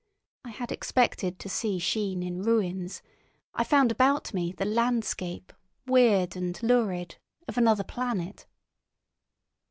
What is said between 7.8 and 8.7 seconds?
planet.